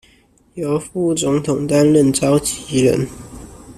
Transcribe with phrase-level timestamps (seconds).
[0.55, 3.07] 由副總統擔任召集人